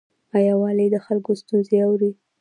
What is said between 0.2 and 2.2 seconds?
آیا والي د خلکو ستونزې اوري؟